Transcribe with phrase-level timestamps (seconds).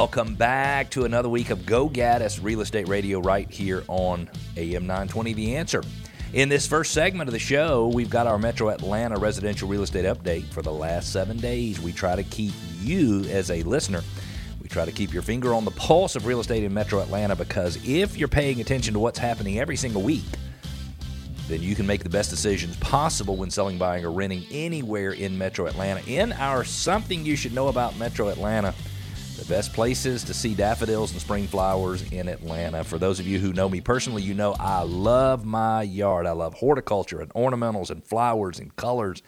[0.00, 4.86] Welcome back to another week of Go Gaddis Real Estate Radio right here on AM
[4.86, 5.82] 920 The Answer.
[6.32, 10.06] In this first segment of the show, we've got our Metro Atlanta residential real estate
[10.06, 11.82] update for the last seven days.
[11.82, 14.02] We try to keep you, as a listener,
[14.62, 17.36] we try to keep your finger on the pulse of real estate in Metro Atlanta
[17.36, 20.24] because if you're paying attention to what's happening every single week,
[21.46, 25.36] then you can make the best decisions possible when selling, buying, or renting anywhere in
[25.36, 26.00] Metro Atlanta.
[26.06, 28.74] In our Something You Should Know About Metro Atlanta,
[29.40, 32.84] the best places to see daffodils and spring flowers in Atlanta.
[32.84, 36.26] For those of you who know me personally, you know I love my yard.
[36.26, 39.22] I love horticulture and ornamentals and flowers and colors.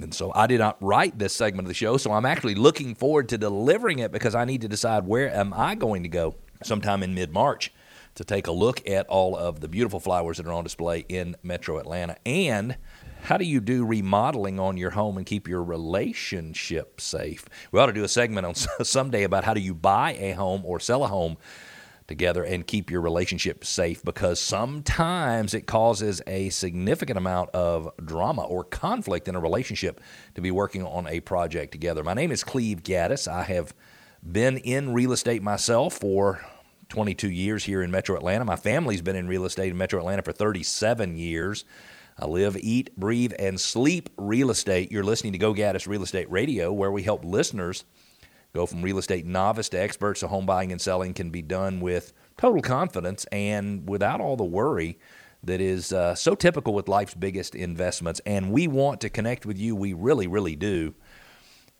[0.00, 2.94] And so I did not write this segment of the show, so I'm actually looking
[2.94, 6.36] forward to delivering it because I need to decide where am I going to go
[6.62, 7.74] sometime in mid-March
[8.14, 11.36] to take a look at all of the beautiful flowers that are on display in
[11.42, 12.16] Metro Atlanta.
[12.24, 12.78] And
[13.22, 17.44] how do you do remodeling on your home and keep your relationship safe?
[17.70, 20.62] We ought to do a segment on someday about how do you buy a home
[20.64, 21.36] or sell a home
[22.08, 28.42] together and keep your relationship safe because sometimes it causes a significant amount of drama
[28.42, 30.00] or conflict in a relationship
[30.34, 32.02] to be working on a project together.
[32.02, 33.28] My name is Cleve Gaddis.
[33.28, 33.72] I have
[34.24, 36.44] been in real estate myself for
[36.88, 38.44] 22 years here in Metro Atlanta.
[38.44, 41.64] My family's been in real estate in Metro Atlanta for 37 years.
[42.18, 44.92] I live, eat, breathe, and sleep real estate.
[44.92, 47.84] You're listening to Go Gaddis Real Estate Radio, where we help listeners
[48.52, 51.80] go from real estate novice to experts so home buying and selling can be done
[51.80, 54.98] with total confidence and without all the worry
[55.44, 58.20] that is uh, so typical with life's biggest investments.
[58.26, 59.74] And we want to connect with you.
[59.74, 60.94] We really, really do.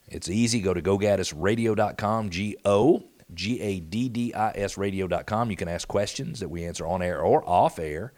[0.09, 0.61] It's easy.
[0.61, 5.51] Go to gogaddisradio.com, G O G A D D I S radio.com.
[5.51, 8.13] You can ask questions that we answer on air or off air.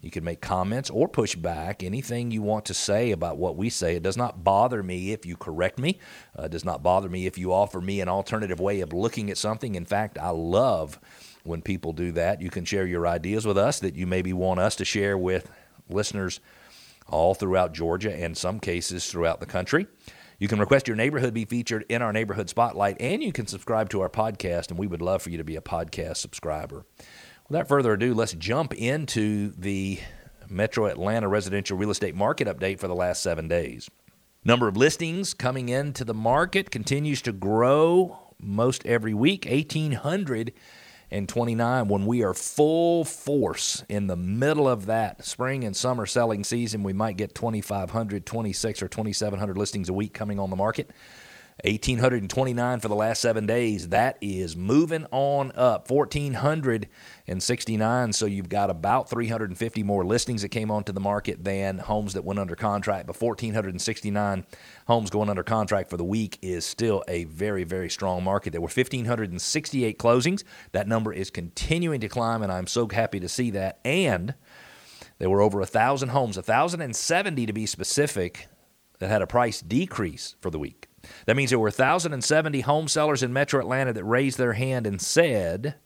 [0.00, 3.68] You can make comments or push back anything you want to say about what we
[3.68, 3.96] say.
[3.96, 5.98] It does not bother me if you correct me.
[6.38, 9.28] Uh, it does not bother me if you offer me an alternative way of looking
[9.28, 9.74] at something.
[9.74, 11.00] In fact, I love
[11.42, 12.40] when people do that.
[12.40, 15.50] You can share your ideas with us that you maybe want us to share with
[15.88, 16.38] listeners
[17.08, 19.88] all throughout Georgia and some cases throughout the country.
[20.38, 23.90] You can request your neighborhood be featured in our neighborhood spotlight, and you can subscribe
[23.90, 26.86] to our podcast, and we would love for you to be a podcast subscriber.
[27.48, 30.00] Without further ado, let's jump into the
[30.50, 33.88] Metro Atlanta residential real estate market update for the last seven days.
[34.44, 42.04] Number of listings coming into the market continues to grow most every week, 1,829 when
[42.04, 46.92] we are full force in the middle of that spring and summer selling season we
[46.92, 50.90] might get 2500 26 or 2700 listings a week coming on the market
[51.64, 53.88] 1829 for the last seven days.
[53.88, 55.90] That is moving on up.
[55.90, 58.12] 1469.
[58.12, 62.24] So you've got about 350 more listings that came onto the market than homes that
[62.24, 63.08] went under contract.
[63.08, 64.46] But 1469
[64.86, 68.52] homes going under contract for the week is still a very, very strong market.
[68.52, 70.44] There were 1,568 closings.
[70.70, 73.80] That number is continuing to climb, and I'm so happy to see that.
[73.84, 74.34] And
[75.18, 78.46] there were over a 1,000 homes, 1,070 to be specific,
[78.98, 80.88] that had a price decrease for the week.
[81.26, 85.00] That means there were 1,070 home sellers in Metro Atlanta that raised their hand and
[85.00, 85.76] said,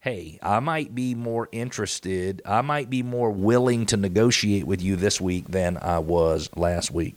[0.00, 4.96] Hey, I might be more interested, I might be more willing to negotiate with you
[4.96, 7.16] this week than I was last week.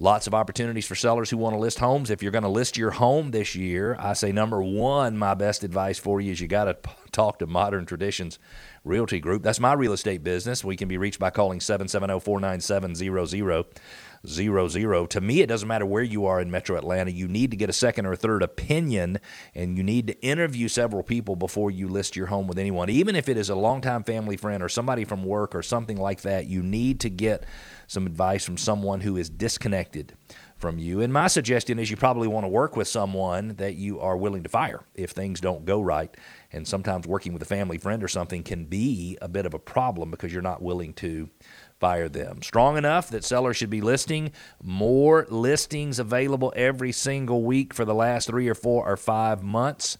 [0.00, 2.10] Lots of opportunities for sellers who want to list homes.
[2.10, 5.64] If you're going to list your home this year, I say number one, my best
[5.64, 6.74] advice for you is you got to
[7.18, 8.38] talk to Modern Traditions
[8.84, 9.42] Realty Group.
[9.42, 10.62] That's my real estate business.
[10.62, 15.06] We can be reached by calling 770 497 zero zero.
[15.06, 17.10] To me, it doesn't matter where you are in Metro Atlanta.
[17.10, 19.18] You need to get a second or third opinion,
[19.52, 22.88] and you need to interview several people before you list your home with anyone.
[22.88, 26.22] Even if it is a longtime family friend or somebody from work or something like
[26.22, 27.44] that, you need to get
[27.88, 30.14] some advice from someone who is disconnected
[30.58, 31.00] from you.
[31.00, 34.42] And my suggestion is you probably want to work with someone that you are willing
[34.42, 36.14] to fire if things don't go right.
[36.52, 39.58] And sometimes working with a family friend or something can be a bit of a
[39.58, 41.30] problem because you're not willing to
[41.78, 42.42] fire them.
[42.42, 44.32] Strong enough that sellers should be listing
[44.62, 49.96] more listings available every single week for the last three or four or five months.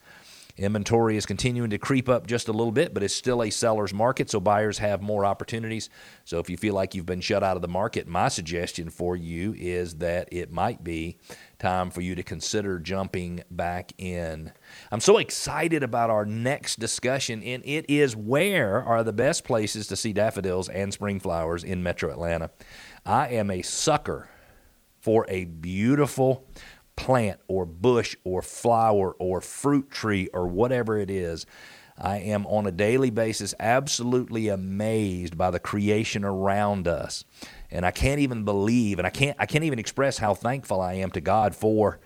[0.59, 3.95] Inventory is continuing to creep up just a little bit, but it's still a seller's
[3.95, 5.89] market, so buyers have more opportunities.
[6.25, 9.17] So if you feel like you've been shut out of the market, my suggestion for
[9.17, 11.19] you is that it might be
[11.61, 14.53] time for you to consider jumping back in.
[14.91, 19.87] I'm so excited about our next discussion, and it is where are the best places
[19.87, 22.51] to see daffodils and spring flowers in metro Atlanta.
[23.07, 24.29] I am a sucker
[25.01, 26.45] for a beautiful
[26.99, 31.47] plant or bush or flower or fruit tree or whatever it is.
[32.01, 37.25] I am on a daily basis absolutely amazed by the creation around us
[37.71, 40.95] and I can't even believe, and I can't I can't even express how thankful I
[40.95, 41.99] am to God for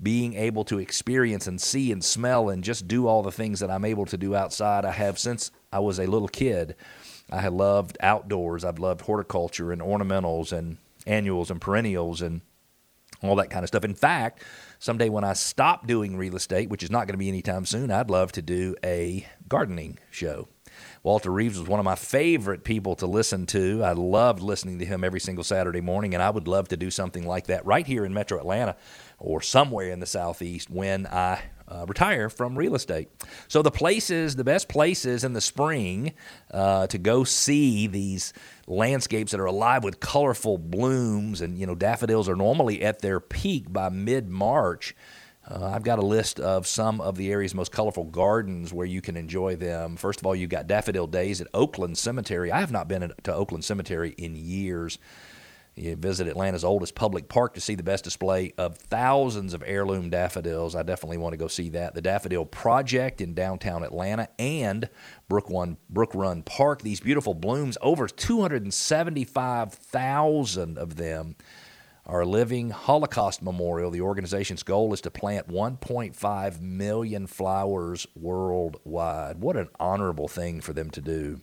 [0.00, 3.70] being able to experience and see and smell and just do all the things that
[3.70, 4.84] I'm able to do outside.
[4.84, 6.76] I have since I was a little kid.
[7.30, 8.64] I have loved outdoors.
[8.64, 12.42] I've loved horticulture and ornamentals and annuals and perennials and
[13.22, 13.84] all that kind of stuff.
[13.84, 14.44] In fact,
[14.78, 17.90] someday when I stop doing real estate, which is not going to be anytime soon,
[17.90, 20.48] I'd love to do a gardening show.
[21.02, 23.82] Walter Reeves was one of my favorite people to listen to.
[23.82, 26.90] I loved listening to him every single Saturday morning, and I would love to do
[26.90, 28.76] something like that right here in Metro Atlanta
[29.18, 33.08] or somewhere in the Southeast when I uh, retire from real estate.
[33.48, 36.14] So, the places, the best places in the spring
[36.50, 38.32] uh, to go see these
[38.66, 43.20] landscapes that are alive with colorful blooms, and you know, daffodils are normally at their
[43.20, 44.94] peak by mid March.
[45.50, 49.00] Uh, I've got a list of some of the area's most colorful gardens where you
[49.00, 49.96] can enjoy them.
[49.96, 52.52] First of all, you've got Daffodil Days at Oakland Cemetery.
[52.52, 54.98] I have not been to Oakland Cemetery in years.
[55.78, 60.10] You visit Atlanta's oldest public park to see the best display of thousands of heirloom
[60.10, 60.74] daffodils.
[60.74, 61.94] I definitely want to go see that.
[61.94, 64.88] The Daffodil Project in downtown Atlanta and
[65.28, 66.82] Brook, One, Brook Run Park.
[66.82, 71.36] These beautiful blooms, over 275,000 of them
[72.06, 73.90] are a living Holocaust memorial.
[73.90, 79.40] The organization's goal is to plant 1.5 million flowers worldwide.
[79.40, 81.40] What an honorable thing for them to do.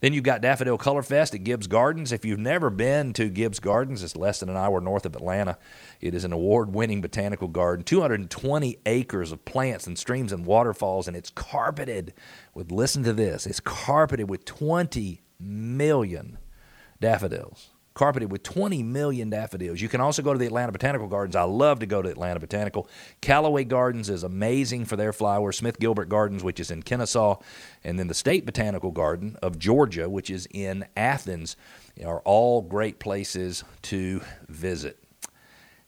[0.00, 2.12] Then you've got Daffodil Color Fest at Gibbs Gardens.
[2.12, 5.58] If you've never been to Gibbs Gardens, it's less than an hour north of Atlanta.
[6.00, 11.08] It is an award winning botanical garden, 220 acres of plants and streams and waterfalls,
[11.08, 12.12] and it's carpeted
[12.54, 16.38] with, listen to this, it's carpeted with 20 million
[17.00, 19.80] daffodils carpeted with 20 million daffodils.
[19.80, 21.36] You can also go to the Atlanta Botanical Gardens.
[21.36, 22.88] I love to go to Atlanta Botanical.
[23.20, 25.58] Callaway Gardens is amazing for their flowers.
[25.58, 27.36] Smith Gilbert Gardens, which is in Kennesaw,
[27.84, 31.56] and then the State Botanical Garden of Georgia, which is in Athens,
[32.04, 34.98] are all great places to visit.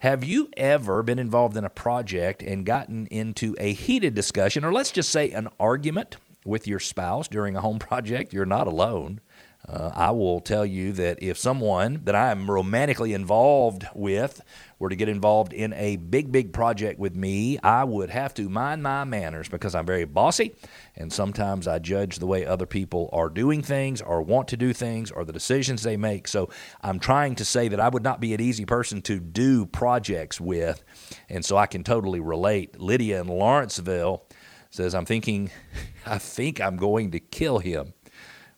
[0.00, 4.72] Have you ever been involved in a project and gotten into a heated discussion, or
[4.72, 8.32] let's just say an argument with your spouse during a home project?
[8.32, 9.20] You're not alone.
[9.68, 14.40] Uh, I will tell you that if someone that I am romantically involved with
[14.78, 18.48] were to get involved in a big, big project with me, I would have to
[18.48, 20.54] mind my manners because I'm very bossy
[20.94, 24.72] and sometimes I judge the way other people are doing things or want to do
[24.72, 26.28] things or the decisions they make.
[26.28, 26.48] So
[26.80, 30.40] I'm trying to say that I would not be an easy person to do projects
[30.40, 30.84] with.
[31.28, 32.80] And so I can totally relate.
[32.80, 34.24] Lydia in Lawrenceville
[34.70, 35.50] says, I'm thinking,
[36.06, 37.94] I think I'm going to kill him.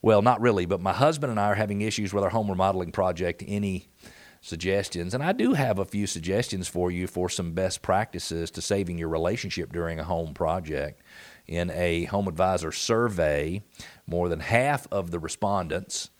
[0.01, 2.93] Well, not really, but my husband and I are having issues with our home remodeling
[2.93, 3.43] project.
[3.47, 3.89] Any
[4.41, 5.15] suggestions?
[5.15, 8.99] And I do have a few suggestions for you for some best practices to saving
[8.99, 11.03] your relationship during a home project.
[11.47, 13.63] In a HomeAdvisor survey,
[14.07, 16.11] more than half of the respondents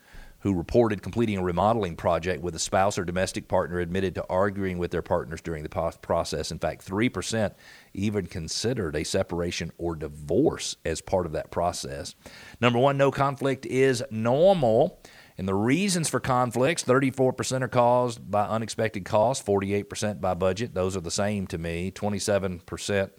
[0.49, 4.79] who reported completing a remodeling project with a spouse or domestic partner admitted to arguing
[4.79, 6.51] with their partners during the process.
[6.51, 7.53] In fact, 3%
[7.93, 12.15] even considered a separation or divorce as part of that process.
[12.63, 15.03] Number one, no conflict is normal.
[15.37, 20.73] And the reasons for conflicts 34% are caused by unexpected costs, 48% by budget.
[20.73, 21.91] Those are the same to me.
[21.91, 23.11] 27%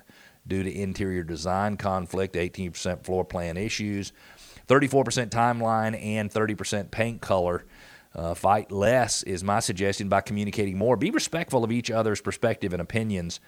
[0.48, 4.14] due to interior design conflict, 18% floor plan issues,
[4.70, 7.66] 34% timeline, and 30% paint color.
[8.16, 10.96] Uh, fight less is my suggestion by communicating more.
[10.96, 13.40] Be respectful of each other's perspective and opinions.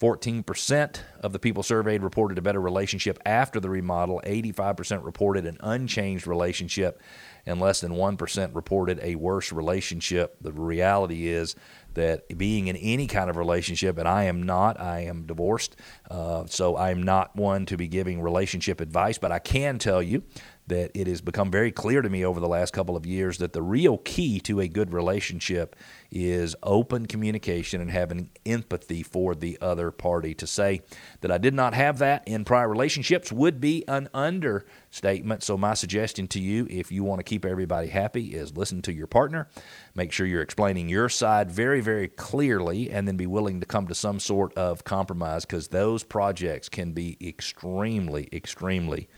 [0.00, 4.20] 14% of the people surveyed reported a better relationship after the remodel.
[4.24, 7.02] 85% reported an unchanged relationship,
[7.44, 10.36] and less than 1% reported a worse relationship.
[10.40, 11.56] The reality is
[11.94, 15.74] that being in any kind of relationship, and I am not, I am divorced,
[16.08, 20.22] uh, so I'm not one to be giving relationship advice, but I can tell you
[20.68, 23.52] that it has become very clear to me over the last couple of years that
[23.52, 25.74] the real key to a good relationship
[26.10, 30.34] is open communication and having empathy for the other party.
[30.34, 30.82] To say
[31.20, 35.42] that I did not have that in prior relationships would be an understatement.
[35.42, 38.92] So, my suggestion to you, if you want to keep everybody happy, is listen to
[38.92, 39.48] your partner.
[39.94, 43.88] Make sure you're explaining your side very, very clearly, and then be willing to come
[43.88, 49.08] to some sort of compromise because those projects can be extremely, extremely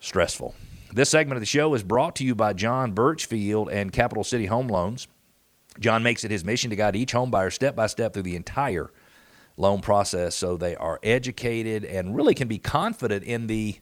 [0.00, 0.54] stressful.
[0.94, 4.46] This segment of the show is brought to you by John Birchfield and Capital City
[4.46, 5.08] Home Loans.
[5.80, 8.36] John makes it his mission to guide each home buyer step by step through the
[8.36, 8.92] entire
[9.56, 13.76] loan process so they are educated and really can be confident in the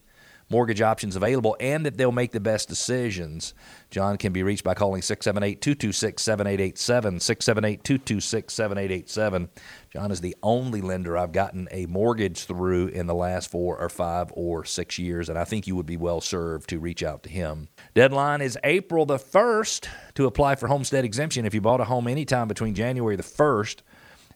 [0.52, 3.54] mortgage options available and that they'll make the best decisions.
[3.90, 7.21] John can be reached by calling 678 226 7887.
[7.21, 9.49] 678 226 7887.
[9.92, 13.88] John is the only lender I've gotten a mortgage through in the last four or
[13.88, 17.23] five or six years, and I think you would be well served to reach out
[17.25, 17.68] to him.
[17.94, 22.06] Deadline is April the 1st to apply for homestead exemption if you bought a home
[22.06, 23.80] anytime between January the 1st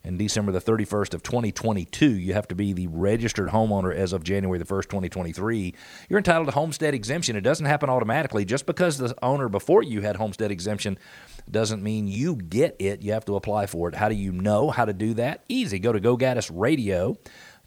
[0.06, 4.22] and December the 31st of 2022, you have to be the registered homeowner as of
[4.22, 5.75] January the 1st, 2023.
[6.08, 7.34] You're entitled to homestead exemption.
[7.34, 8.44] It doesn't happen automatically.
[8.44, 10.96] Just because the owner before you had homestead exemption
[11.50, 13.02] doesn't mean you get it.
[13.02, 13.96] You have to apply for it.
[13.96, 15.44] How do you know how to do that?
[15.48, 15.80] Easy.
[15.80, 17.18] Go to Go Gaddis Radio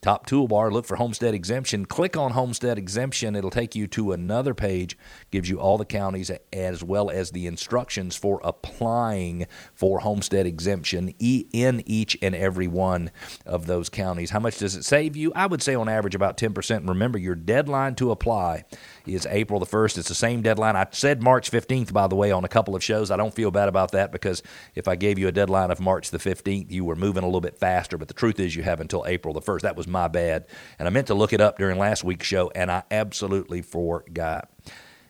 [0.02, 1.86] Top toolbar, look for homestead exemption.
[1.86, 3.36] Click on homestead exemption.
[3.36, 4.98] It'll take you to another page,
[5.30, 11.14] gives you all the counties as well as the instructions for applying for homestead exemption
[11.20, 13.12] in each and every one
[13.46, 14.30] of those counties.
[14.30, 15.34] How much does it save you?
[15.36, 16.88] I would say on average about 10%.
[16.88, 18.64] remember, your deadline to apply
[19.06, 19.98] is April the 1st.
[19.98, 20.78] It's the same deadline.
[20.78, 23.12] I said March 15th, by the way, on a couple of shows.
[23.12, 24.44] I don't feel bad about that because
[24.76, 27.42] if I gave you a deadline of March the 15th, you were moving a little
[27.42, 27.98] bit faster.
[27.98, 29.62] But the truth is, you have until April the 1st.
[29.62, 30.46] That was my bad.
[30.78, 34.50] And I meant to look it up during last week's show, and I absolutely forgot.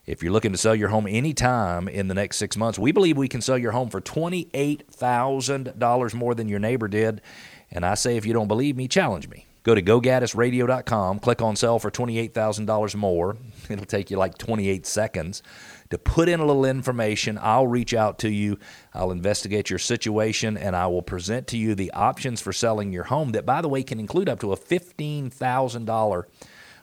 [0.06, 3.16] If you're looking to sell your home anytime in the next six months, we believe
[3.18, 7.22] we can sell your home for $28,000 more than your neighbor did.
[7.70, 9.46] And I say, if you don't believe me, challenge me.
[9.64, 13.38] Go to gogaddisradio.com, click on sell for $28,000 more.
[13.70, 15.44] It'll take you like 28 seconds
[15.90, 17.38] to put in a little information.
[17.42, 18.58] I'll reach out to you.
[18.94, 23.06] I'll investigate your situation and I will present to you the options for selling your
[23.06, 26.26] home that, by the way, can include up to a $15,000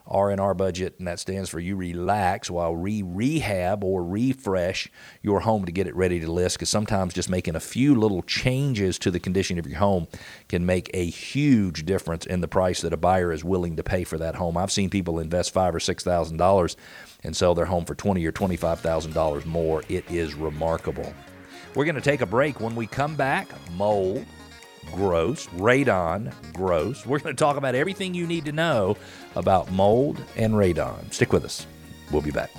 [0.07, 4.89] R&R budget, and that stands for you relax while we rehab or refresh
[5.21, 6.57] your home to get it ready to list.
[6.57, 10.07] Because sometimes just making a few little changes to the condition of your home
[10.49, 14.03] can make a huge difference in the price that a buyer is willing to pay
[14.03, 14.57] for that home.
[14.57, 16.77] I've seen people invest five or six thousand dollars
[17.23, 19.83] and sell their home for twenty or twenty-five thousand dollars more.
[19.89, 21.13] It is remarkable.
[21.75, 22.59] We're going to take a break.
[22.59, 24.25] When we come back, mold
[24.91, 27.05] gross, radon gross.
[27.05, 28.97] We're going to talk about everything you need to know
[29.35, 31.13] about mold and radon.
[31.13, 31.65] Stick with us.
[32.11, 32.51] We'll be back.